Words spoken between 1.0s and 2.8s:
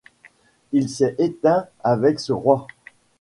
éteint avec ce roi.